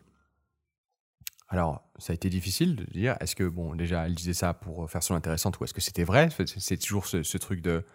[1.50, 4.90] Alors, ça a été difficile de dire, est-ce que, bon, déjà, elle disait ça pour
[4.90, 6.30] faire son intéressante ou est-ce que c'était vrai?
[6.58, 7.86] C'est toujours ce, truc de,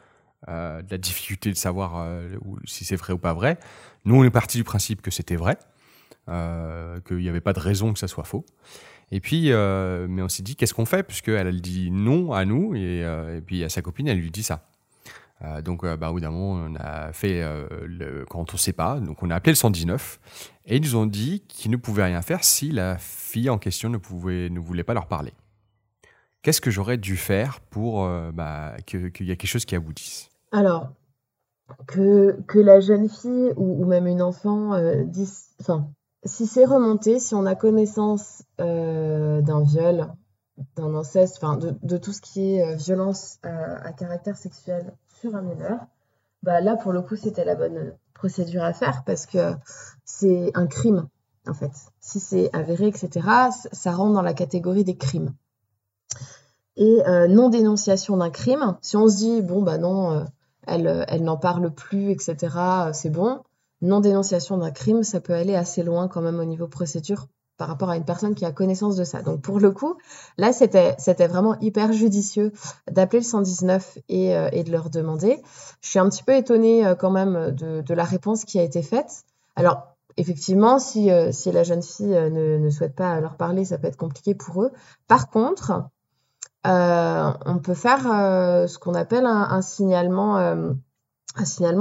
[0.49, 2.31] euh, de, la difficulté de savoir euh,
[2.65, 3.59] si c'est vrai ou pas vrai.
[4.05, 5.59] Nous, on est parti du principe que c'était vrai,
[6.29, 8.47] euh, qu'il n'y avait pas de raison que ça soit faux.
[9.11, 11.03] Et puis, mais on s'est dit, qu'est-ce qu'on fait?
[11.03, 14.43] Puisqu'elle, elle dit non à nous, et, et puis à sa copine, elle lui dit
[14.43, 14.72] ça.
[15.45, 18.73] Euh, donc, euh, bah, au bout on a fait euh, le, quand on ne sait
[18.73, 20.21] pas, donc on a appelé le 119
[20.67, 23.89] et ils nous ont dit qu'ils ne pouvaient rien faire si la fille en question
[23.89, 23.99] ne,
[24.59, 25.33] voulait pas leur parler.
[26.43, 30.29] Qu'est-ce que j'aurais dû faire pour bah, qu'il y ait quelque chose qui aboutisse?
[30.51, 30.93] Alors,
[31.87, 34.73] que, la jeune fille ou, même une enfant
[35.05, 35.89] dise, enfin,
[36.25, 40.09] si c'est remonté, si on a connaissance d'un viol,
[40.77, 45.79] d'un inceste, enfin de, tout ce qui est violence à caractère sexuel sur un mineur,
[46.43, 49.55] bah là pour le coup c'était la bonne procédure à faire parce que
[50.05, 51.07] c'est un crime
[51.47, 51.71] en fait.
[52.01, 53.29] Si c'est avéré, etc.,
[53.73, 55.33] ça rentre dans la catégorie des crimes.
[56.75, 60.27] Et non dénonciation d'un crime, si on se dit bon bah non,
[60.67, 62.57] elle, elle n'en parle plus, etc.,
[62.93, 63.43] c'est bon
[63.83, 67.27] non-dénonciation d'un crime, ça peut aller assez loin quand même au niveau procédure
[67.63, 69.23] par rapport à une personne qui a connaissance de ça.
[69.23, 69.97] Donc pour le coup,
[70.37, 70.97] là, c'était,
[71.29, 72.51] vraiment hyper judicieux
[72.91, 75.41] d'appeler le 119 et, euh, et, de leur demander.
[75.81, 78.83] Je suis un petit peu étonnée euh, quand même de, la réponse qui a été
[78.83, 79.23] faite.
[79.55, 83.97] Alors, effectivement, si, euh, la jeune fille ne, souhaite pas leur parler, ça peut être
[83.97, 84.73] compliqué pour eux.
[85.07, 85.85] Par contre,
[86.65, 90.67] on peut faire ce qu'on appelle un, signalement,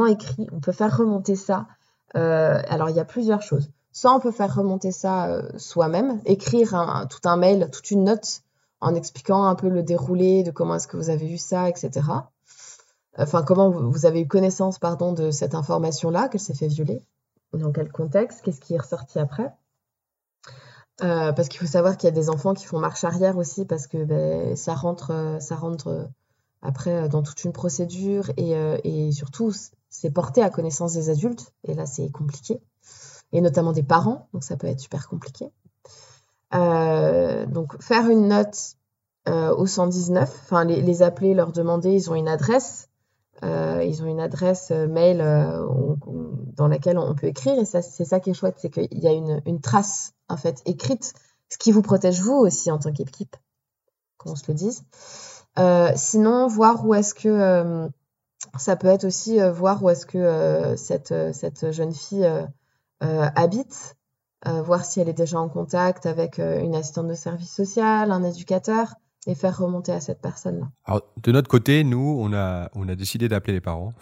[0.06, 0.48] écrit.
[0.52, 1.66] On peut faire remonter ça
[2.14, 3.72] alors, il y a plusieurs choses.
[3.94, 8.42] Soit on peut faire remonter ça euh, soi-même, écrire tout un mail, toute une note
[8.80, 12.02] en expliquant un peu le déroulé de comment est-ce que vous avez vu ça, etc.
[13.18, 17.02] Enfin, comment vous avez eu connaissance, pardon, de cette information-là, qu'elle s'est fait violer,
[17.54, 19.54] dans quel contexte, qu'est-ce qui est ressorti après.
[21.04, 23.66] Euh, parce qu'il faut savoir qu'il y a des enfants qui font marche arrière aussi
[23.66, 26.10] parce que ben, ça rentre, ça rentre
[26.62, 29.52] après dans toute une procédure et surtout
[29.92, 32.60] c'est porté à connaissance des adultes, et là c'est compliqué,
[33.32, 35.52] et notamment des parents, donc ça peut être super compliqué.
[36.54, 38.76] Euh, donc faire une note
[39.30, 42.90] euh, au 119, enfin les, appeler, leur demander, ils ont une adresse,
[43.44, 45.20] euh, ils ont une adresse mail
[46.56, 49.08] dans laquelle on peut écrire, et ça c'est ça qui est chouette, c'est qu'il y
[49.08, 51.14] a une, trace en fait écrite,
[51.50, 53.36] ce qui vous protège vous aussi en tant qu'équipe,
[54.18, 54.84] qu'on se le dise.
[55.96, 57.90] sinon, voir où est-ce que
[58.58, 62.28] ça peut être aussi voir où est-ce que cette, cette jeune fille
[63.02, 63.96] habite,
[64.46, 68.94] voir si elle est déjà en contact avec une assistante de service social, un éducateur,
[69.28, 70.68] et faire remonter à cette personne-là.
[70.86, 73.94] Alors, de notre côté, nous, on a, on a décidé d'appeler les parents.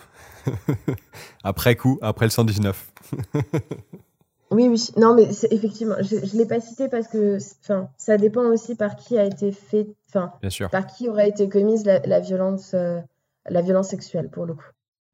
[1.43, 2.93] après coup, après le 119.
[4.51, 4.89] oui, oui.
[4.95, 7.37] Non, mais effectivement, je ne l'ai pas cité parce que
[7.97, 10.31] ça dépend aussi par qui a été fait, enfin,
[10.71, 12.73] par qui aurait été commise la, la violence
[13.49, 14.65] la violence sexuelle pour le coup.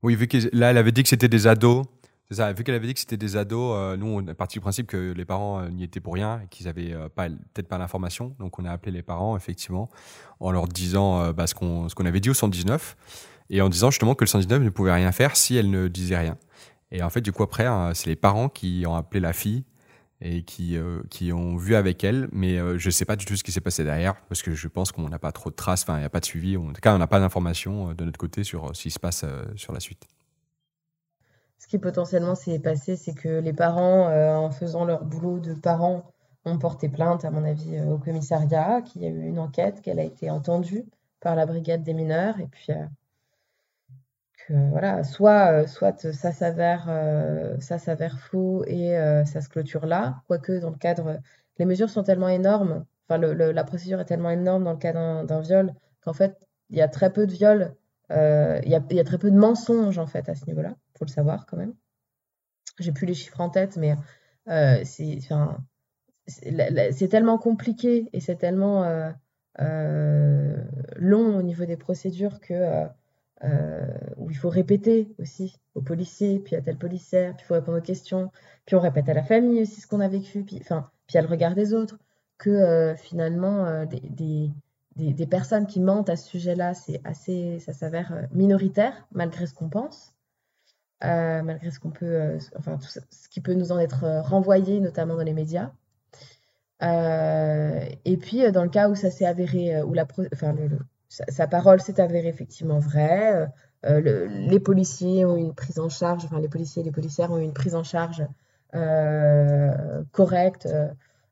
[0.03, 1.85] Oui, vu que là, elle avait dit que c'était des ados.
[2.29, 4.57] C'est ça, vu qu'elle avait dit que c'était des ados, euh, nous, on est parti
[4.57, 7.67] du principe que les parents euh, n'y étaient pour rien et qu'ils avaient euh, peut-être
[7.67, 8.35] pas l'information.
[8.39, 9.91] Donc, on a appelé les parents, effectivement,
[10.39, 12.97] en leur disant bah, ce qu'on avait dit au 119
[13.51, 16.17] et en disant justement que le 119 ne pouvait rien faire si elle ne disait
[16.17, 16.37] rien.
[16.91, 19.63] Et en fait, du coup, après, hein, c'est les parents qui ont appelé la fille
[20.19, 20.77] et qui,
[21.11, 23.61] qui ont vu avec elle, mais je ne sais pas du tout ce qui s'est
[23.61, 26.05] passé derrière, parce que je pense qu'on n'a pas trop de traces, enfin, il n'y
[26.05, 28.75] a pas de suivi, en tout cas, on n'a pas d'informations de notre côté sur
[28.75, 30.07] ce qui se passe sur la suite.
[31.65, 36.03] Ce qui potentiellement s'est passé, c'est que les parents, en faisant leur boulot de parents,
[36.45, 39.99] ont porté plainte, à mon avis, au commissariat, qu'il y a eu une enquête, qu'elle
[39.99, 40.85] a été entendue
[41.21, 42.71] par la brigade des mineurs, et puis
[44.49, 49.85] voilà, soit, euh, soit ça s'avère euh, ça s'avère faux et euh, ça se clôture
[49.85, 51.19] là, quoique dans le cadre,
[51.57, 55.39] les mesures sont tellement énormes, enfin la procédure est tellement énorme dans le cas d'un
[55.39, 56.37] viol qu'en fait
[56.69, 57.73] il y a très peu de viols,
[58.09, 61.45] il y, a, très peu de mensonges en fait à ce niveau-là, faut le savoir
[61.45, 61.73] quand même.
[62.79, 63.95] J'ai plus les chiffres en tête, mais
[64.83, 65.57] c'est enfin,
[66.27, 68.83] c'est tellement compliqué et c'est tellement
[69.57, 72.87] long au niveau des procédures que
[73.43, 73.85] euh,
[74.17, 77.77] où il faut répéter aussi aux policiers, puis à tel policière, puis il faut répondre
[77.77, 78.31] aux questions,
[78.65, 81.21] puis on répète à la famille aussi ce qu'on a vécu, puis, enfin, puis à
[81.21, 81.99] le regard des autres,
[82.37, 83.99] que euh, finalement euh, des,
[84.95, 89.53] des, des, personnes qui mentent à ce sujet-là, c'est assez, ça s'avère minoritaire malgré ce
[89.53, 90.14] qu'on pense,
[91.05, 95.23] malgré ce qu'on peut, enfin tout ce qui peut nous en être renvoyé, notamment dans
[95.23, 95.71] les médias.
[96.81, 100.55] et puis dans le cas où ça s'est avéré, où la, enfin
[101.09, 103.33] sa, parole s'est avérée effectivement vraie.
[103.33, 103.47] Euh,
[103.85, 107.37] euh, les policiers ont une prise en charge, enfin les policiers et les policières ont
[107.37, 108.25] une prise en charge
[108.73, 110.67] euh, correcte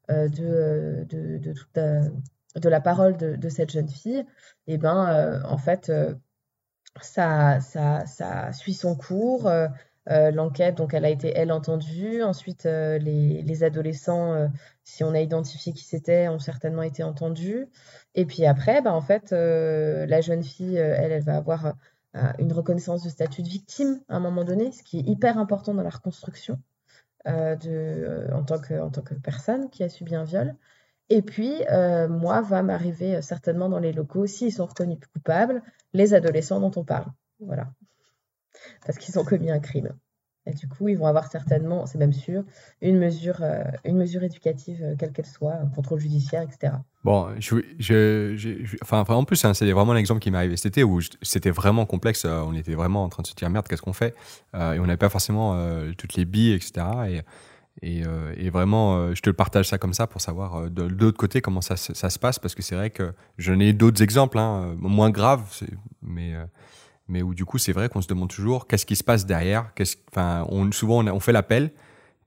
[0.10, 4.24] de, de, de, toute, de, la parole de, cette jeune fille.
[4.68, 5.92] Et ben en fait,
[7.02, 9.50] ça, ça, ça suit son cours.
[10.08, 12.22] l'enquête, donc elle a été, elle, entendue.
[12.24, 14.50] Ensuite, les, les, adolescents,
[14.84, 17.68] si on a identifié qui c'était, ont certainement été entendus.
[18.16, 21.74] Et puis après, bah, en fait, euh, la jeune fille, euh, elle, elle va avoir
[22.16, 25.38] euh, une reconnaissance de statut de victime à un moment donné, ce qui est hyper
[25.38, 26.60] important dans la reconstruction
[27.26, 30.56] de, en, tant que, en tant que personne qui a subi un viol.
[31.10, 31.54] Et puis,
[32.10, 35.62] moi, va m'arriver certainement dans les locaux, s'ils sont reconnus coupables,
[35.94, 37.08] les adolescents dont on parle.
[37.40, 37.68] Voilà.
[38.86, 39.94] Parce qu'ils ont commis un crime.
[40.46, 42.44] Et du coup, ils vont avoir certainement, c'est même sûr,
[42.82, 46.74] une mesure, euh, une mesure éducative, euh, quelle qu'elle soit, un contrôle judiciaire, etc.
[47.06, 47.30] Bon,
[48.82, 51.86] enfin, en plus, hein, c'est vraiment l'exemple qui m'est arrivé cet été où c'était vraiment
[51.86, 52.26] complexe.
[52.26, 54.16] Euh, on était vraiment en train de se dire merde, qu'est-ce qu'on fait?
[54.54, 55.58] Et on n'avait pas forcément
[55.98, 56.86] toutes les billes, etc.
[57.08, 57.22] Et,
[57.84, 61.76] et, vraiment, je te partage ça comme ça pour savoir de, l'autre côté comment ça,
[61.76, 65.44] se passe parce que c'est vrai que j'en ai d'autres exemples, hein, moins graves,
[66.02, 69.72] mais où du coup c'est vrai qu'on se demande toujours qu'est-ce qui se passe derrière.
[70.72, 71.72] Souvent on, fait l'appel,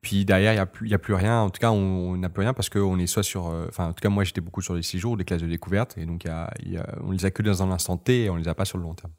[0.01, 1.41] puis derrière il n'y a, plus, a plus rien.
[1.41, 3.49] En tout cas, on n'a plus rien parce qu'on est soit sur.
[3.49, 5.97] Euh, en tout cas, moi j'étais beaucoup sur des six jours, des classes de découverte,
[5.99, 6.51] et donc y a,
[7.03, 8.85] on les a que dans un instant T et on les a pas sur le
[8.85, 9.13] long terme.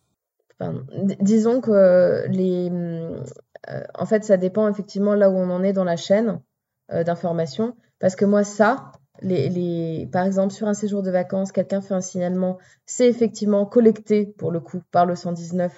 [1.20, 2.72] disons que les.
[3.70, 6.42] Euh, en fait, ça dépend effectivement là où on en est dans la chaîne
[6.92, 7.76] euh, d'information.
[8.00, 8.92] Parce que moi, ça,
[10.12, 14.52] par exemple, sur un séjour de vacances, quelqu'un fait un signalement, c'est effectivement collecté pour
[14.52, 15.74] le coup par le 119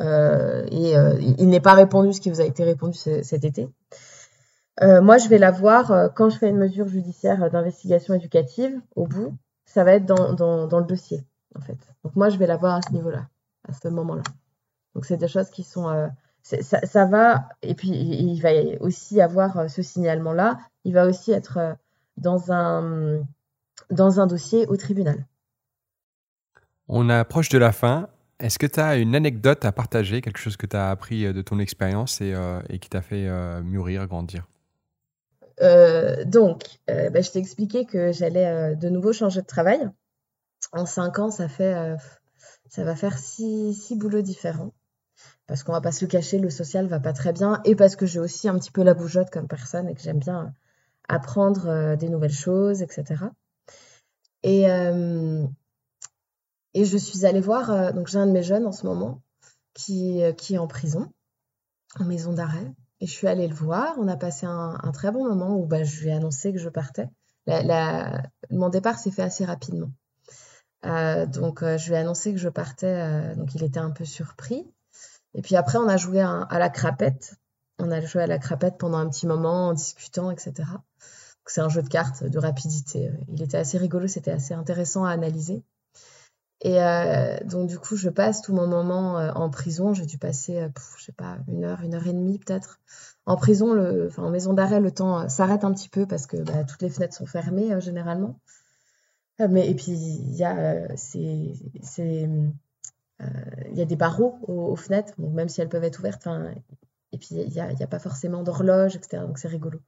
[0.00, 0.94] euh, et
[1.38, 3.68] il n'est pas répondu ce qui vous a été répondu cet été.
[4.80, 9.82] Moi, je vais l'avoir quand je fais une mesure judiciaire d'investigation éducative au bout, ça
[9.82, 11.24] va être dans, dans, le dossier
[11.56, 11.78] en fait.
[12.04, 13.26] Donc moi, je vais l'avoir à ce niveau-là,
[13.68, 14.22] à ce moment-là.
[14.94, 15.88] Donc c'est des choses qui sont
[16.48, 20.58] ça, ça, va et puis il va aussi avoir ce signalement-là.
[20.84, 21.76] Il va aussi être
[22.16, 23.20] dans un,
[23.90, 25.24] dans un dossier au tribunal.
[26.88, 28.08] On approche de la fin.
[28.40, 31.32] Est-ce que tu as une anecdote à partager, quelque chose que tu as appris euh,
[31.32, 34.46] de ton expérience et, euh, et, qui t'a fait euh, mûrir, grandir?
[35.60, 39.80] Donc, bah, je t'ai expliqué que j'allais de nouveau changer de travail.
[40.70, 41.96] En cinq ans, ça, fait,
[42.68, 44.72] ça va faire six, six boulots différents.
[45.46, 47.60] Parce qu'on va pas se le cacher, le social va pas très bien.
[47.64, 50.18] Et parce que j'ai aussi un petit peu la bougeotte comme personne et que j'aime
[50.18, 50.52] bien
[51.08, 53.24] apprendre euh, des nouvelles choses, etc.
[54.42, 55.46] Et, euh,
[56.74, 59.22] et je suis allée voir, euh, donc j'ai un de mes jeunes en ce moment
[59.72, 61.10] qui, est en prison,
[61.98, 62.74] en maison d'arrêt.
[63.00, 63.94] Et je suis allée le voir.
[63.98, 66.68] On a passé un, très bon moment où bah, je lui ai annoncé que je
[66.68, 67.08] partais.
[68.50, 69.92] Mon départ s'est fait assez rapidement.
[70.82, 73.36] donc, je lui ai annoncé que je partais.
[73.36, 74.66] donc, il était un peu surpris.
[75.34, 77.34] Et puis après, on a joué à la crapette.
[77.78, 80.52] On a joué à la crapette pendant un petit moment en discutant, etc.
[81.46, 83.10] C'est un jeu de cartes de rapidité.
[83.28, 85.62] Il était assez rigolo, c'était assez intéressant à analyser.
[86.60, 89.94] Et euh, donc, du coup, je passe tout mon moment euh, en prison.
[89.94, 92.80] J'ai dû passer, euh, je sais pas, une heure, une heure et demie peut-être.
[93.26, 96.64] En prison, le, en maison d'arrêt, le temps s'arrête un petit peu parce que bah,
[96.64, 98.40] toutes les fenêtres sont fermées généralement.
[99.38, 102.28] Mais, et puis, il y a, c'est,
[103.20, 106.28] il y a des barreaux aux, fenêtres, même si elles peuvent être ouvertes.
[107.12, 109.22] Et puis, il n'y a, a, pas forcément d'horloge, etc.
[109.26, 109.80] Donc, c'est rigolo.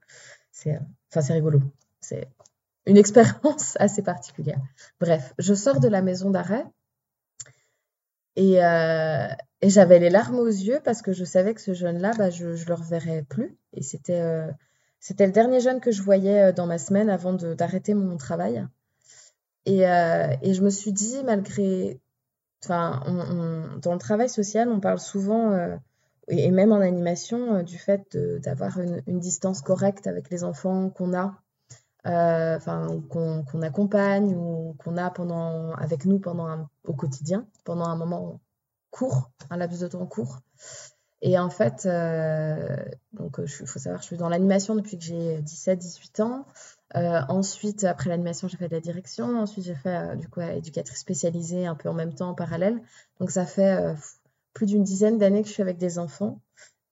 [0.51, 1.61] C'est, enfin, c'est rigolo.
[2.01, 2.27] C'est
[2.85, 4.59] une expérience assez particulière.
[4.99, 6.65] Bref, je sors de la maison d'arrêt
[8.35, 9.27] et, euh,
[9.61, 12.47] et, j'avais les larmes aux yeux parce que je savais que ce jeune-là, bah, je
[12.47, 13.57] ne le reverrais plus.
[13.73, 14.49] Et c'était, euh,
[14.99, 18.65] c'était le dernier jeune que je voyais euh, dans ma semaine avant d'arrêter mon travail.
[19.65, 21.99] Et, et, je me suis dit, malgré.
[22.63, 23.01] Enfin,
[23.81, 25.79] dans le travail social, on parle souvent
[26.31, 31.13] et même en animation, euh, du fait d'avoir une, distance correcte avec les enfants qu'on
[31.13, 31.35] a,
[32.05, 32.59] euh,
[33.09, 38.39] qu'on accompagne ou qu'on a pendant avec nous pendant au quotidien, pendant un moment
[38.91, 40.39] court, un laps de temps court.
[41.21, 42.77] Et en fait, euh,
[43.13, 46.45] donc il faut savoir, je suis dans l'animation depuis que j'ai 17-18 ans.
[46.93, 49.39] Ensuite, après l'animation, j'ai fait de la direction.
[49.39, 52.81] Ensuite, j'ai fait du coup éducatrice spécialisée un peu en même temps en parallèle.
[53.19, 53.95] Donc ça fait
[54.53, 56.39] plus d'une dizaine d'années que je suis avec des enfants.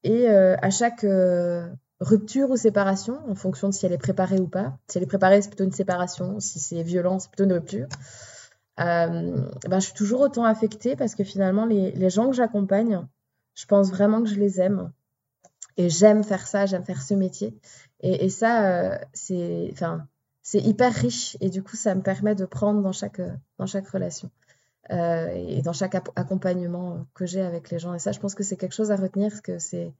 [0.04, 1.68] Et euh, à chaque euh,
[2.00, 5.08] rupture ou séparation, en fonction de si elle est préparée ou pas, si elle est
[5.08, 7.88] préparée, c'est plutôt une séparation, si c'est violent, c'est plutôt une rupture,
[8.80, 13.06] euh, ben, je suis toujours autant affectée parce que finalement, les gens que j'accompagne,
[13.56, 14.92] je pense vraiment que je les aime.
[15.76, 17.58] Et j'aime faire ça, j'aime faire ce métier.
[18.02, 20.08] Et, ça, c'est enfin,
[20.54, 21.38] hyper riche.
[21.42, 23.22] Et du coup, ça me permet de prendre dans chaque,
[23.66, 24.32] chaque relation.
[24.92, 27.94] Euh, et dans chaque accompagnement que j'ai avec les gens.
[27.94, 29.94] Et ça, je pense que c'est quelque chose à retenir, que c'est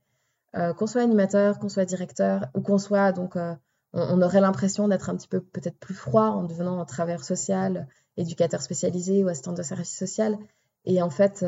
[0.56, 3.54] euh, qu'on soit animateur, qu'on soit directeur, ou qu'on soit donc, euh,
[3.94, 8.62] on, aurait l'impression d'être un petit peu peut-être plus froid en devenant travailleur social, éducateur
[8.64, 10.40] spécialisé ou assistant de service social.
[10.86, 11.46] Et en fait,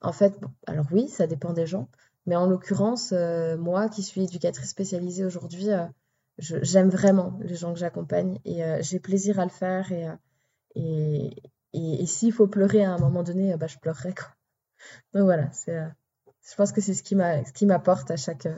[0.00, 1.88] en fait, alors oui, ça dépend des gens,
[2.26, 3.12] mais en l'occurrence,
[3.58, 5.68] moi qui suis éducatrice spécialisée aujourd'hui,
[6.38, 10.08] j'aime vraiment les gens que j'accompagne et j'ai plaisir à le faire et,
[10.76, 14.14] et, et, s'il faut pleurer à un moment donné, euh, bah, je pleurerai.
[15.12, 15.88] Donc voilà, euh,
[16.48, 18.48] je pense que c'est ce qui, m'a, ce qui m'apporte à chaque,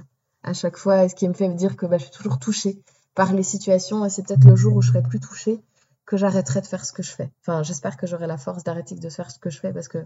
[0.43, 2.39] à chaque fois et ce qui me fait me dire que bah, je suis toujours
[2.39, 2.83] touchée
[3.15, 4.05] par les situations.
[4.05, 5.63] Et c'est peut-être le jour où je serai plus touchée
[6.07, 7.31] que j'arrêterai de faire ce que je fais.
[7.41, 9.99] Enfin, j'espère que j'aurai la force d'arrêter de faire ce que je fais parce que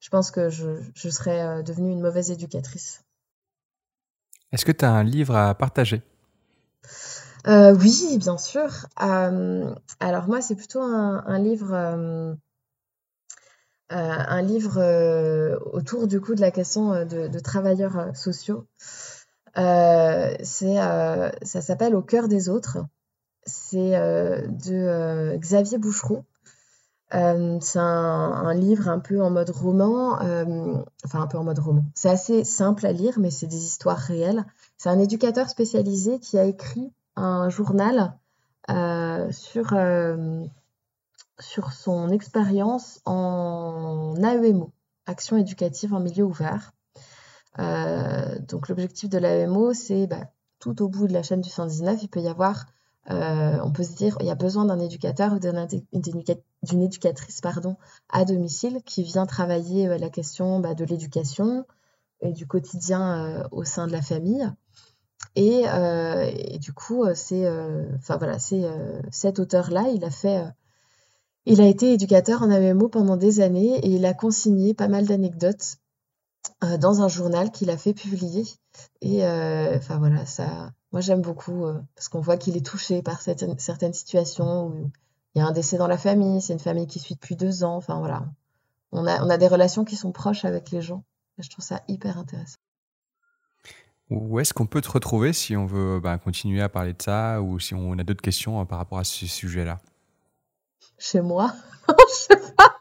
[0.00, 3.04] je pense que je, je serais euh, devenue une mauvaise éducatrice.
[4.52, 6.02] Est-ce que tu as un livre à partager?
[7.46, 8.86] Oui, bien sûr.
[8.96, 11.74] alors moi, c'est plutôt un, livre...
[13.90, 14.80] un livre
[15.72, 18.66] autour du coup de la question de, travailleurs sociaux.
[19.56, 22.78] c'est, ça s'appelle Au cœur des autres.
[23.74, 26.24] C'est de Xavier Bouchereau.
[27.14, 31.58] Euh, c'est un, livre un peu en mode roman, euh, enfin un peu en mode
[31.58, 31.84] roman.
[31.94, 34.44] C'est assez simple à lire, mais c'est des histoires réelles.
[34.78, 38.16] C'est un éducateur spécialisé qui a écrit un journal
[38.70, 39.76] euh, sur,
[41.40, 44.72] sur son expérience en AEMO,
[45.06, 46.72] Action éducative en milieu ouvert.
[47.58, 52.08] donc l'objectif de l'AEMO, c'est bah, tout au bout de la chaîne du 119, il
[52.08, 52.66] peut y avoir
[53.10, 57.76] euh, on peut se dire il y a besoin d'un éducateur ou d'une éducatrice pardon,
[58.08, 61.66] à domicile qui vient travailler euh, la question bah, de l'éducation
[62.20, 64.50] et du quotidien euh, au sein de la famille.
[65.36, 65.64] Et,
[66.60, 67.48] du coup, c'est,
[67.96, 70.44] enfin voilà, cet auteur-là, il a fait,
[71.44, 75.06] il a été éducateur en AMO pendant des années et il a consigné pas mal
[75.06, 75.78] d'anecdotes
[76.78, 78.44] dans un journal qu'il a fait publier.
[79.00, 83.20] Et enfin voilà, ça, moi, j'aime beaucoup euh, parce qu'on voit qu'il est touché par
[83.20, 84.92] certaines, certaines situations où
[85.34, 87.64] il y a un décès dans la famille, c'est une famille qui suit depuis deux
[87.64, 87.74] ans.
[87.74, 88.28] Enfin, voilà.
[88.92, 91.02] On a, on a des relations qui sont proches avec les gens.
[91.38, 92.58] je trouve ça hyper intéressant.
[94.08, 97.42] Où est-ce qu'on peut te retrouver si on veut bah, continuer à parler de ça
[97.42, 99.80] ou si on a d'autres questions euh, par rapport à ce sujet-là?
[100.96, 101.52] Chez moi?
[101.88, 102.80] Je sais pas.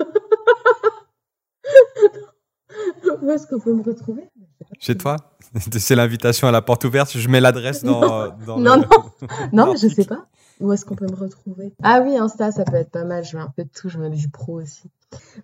[3.22, 4.28] Où est-ce qu'on peut me retrouver
[4.78, 5.16] Chez toi
[5.78, 7.16] C'est l'invitation à la porte ouverte.
[7.16, 8.58] Je mets l'adresse dans, non.
[8.58, 8.84] non, non,
[9.52, 10.26] non, mais je sais pas.
[10.60, 11.72] Où est-ce qu'on peut me retrouver?
[11.82, 13.24] Ah oui, Insta, ça peut être pas mal.
[13.24, 13.88] Je mets un peu de tout.
[13.88, 14.90] Je mets du pro aussi.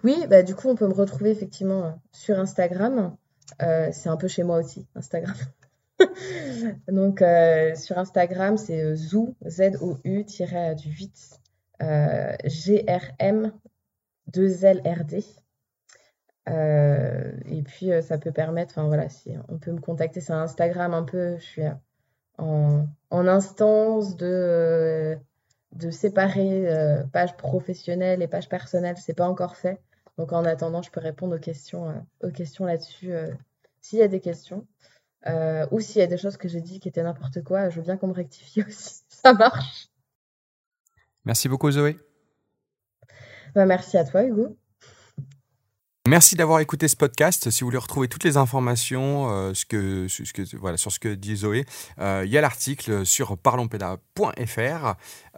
[0.05, 3.17] Oui, bah du coup, on peut me retrouver effectivement euh, sur Instagram.
[3.63, 5.35] Euh, c'est un peu chez moi aussi, Instagram.
[6.89, 11.41] Donc, euh, sur Instagram, c'est zou, Z-O-U, du 8,
[12.45, 13.53] G-R-M,
[14.33, 15.25] 2-L-R-D.
[16.49, 20.35] Euh, et puis, euh, ça peut permettre, enfin voilà, si on peut me contacter sur
[20.35, 21.63] Instagram un peu, je suis
[22.39, 25.19] en, en instance de,
[25.73, 29.81] de séparer euh, page professionnelle et page personnelle, c'est pas encore fait.
[30.19, 33.13] Donc en attendant, je peux répondre aux questions, aux questions là-dessus
[33.81, 34.67] s'il y a des questions.
[35.71, 37.83] ou s'il y a des choses que j'ai dit qui étaient n'importe quoi, je veux
[37.83, 39.03] bien qu'on me rectifie aussi.
[39.09, 39.89] Ça marche.
[41.25, 41.97] Merci beaucoup, Zoé.
[43.55, 44.57] Bah, merci à toi, Hugo.
[46.09, 47.51] Merci d'avoir écouté ce podcast.
[47.51, 51.67] Si vous voulez retrouver toutes les informations euh, sur ce que dit Zoé,
[51.99, 54.10] euh, il y a l'article sur parlonspeda.fr.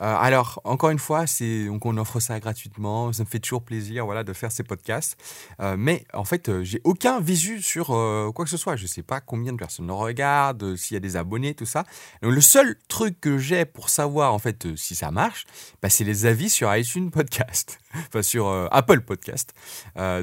[0.00, 1.24] Euh, alors, encore une fois,
[1.66, 3.12] donc on offre ça gratuitement.
[3.12, 5.16] Ça me fait toujours plaisir voilà, de faire ces podcasts.
[5.76, 7.86] mais en fait, j'ai aucun visu sur
[8.34, 8.76] quoi que ce soit.
[8.76, 11.66] Je ne sais pas combien de personnes le regardent, s'il y a des abonnés, tout
[11.66, 11.84] ça.
[12.22, 15.46] Donc, le seul truc que j'ai pour savoir en fait si ça marche,
[15.82, 17.78] bah, c'est les avis sur iTunes Podcast,
[18.08, 19.52] enfin sur Apple Podcast.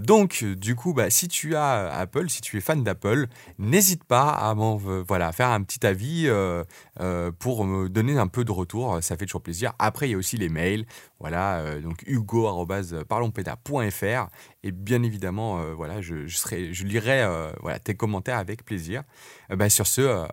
[0.02, 4.04] donc, du coup, bah, si tu as euh, Apple, si tu es fan d'Apple, n'hésite
[4.04, 6.64] pas à voilà, faire un petit avis euh,
[7.00, 9.00] euh, pour me donner un peu de retour.
[9.02, 9.74] Ça fait toujours plaisir.
[9.80, 10.86] Après, il y a aussi les mails.
[11.20, 14.30] Voilà, donc hugo.parlonspeda.fr.
[14.64, 17.26] Et bien évidemment, voilà, je, serai, je lirai
[17.62, 19.04] voilà, tes commentaires avec plaisir.
[19.50, 20.28] Bah, sur ce,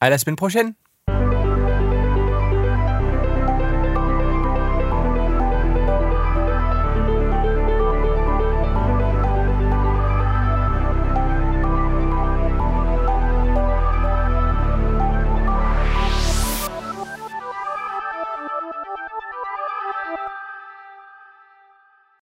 [0.00, 0.74] à la semaine prochaine!